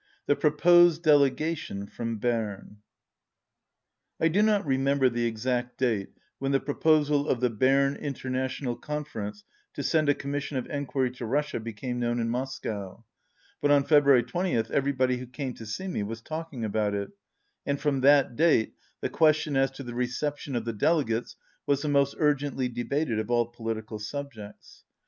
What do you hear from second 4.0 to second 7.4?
I DO not remember the exact date when the pro posal of